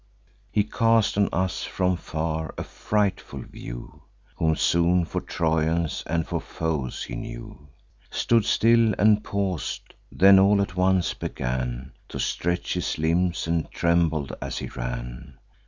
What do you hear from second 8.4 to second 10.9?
still, and paus'd; then all at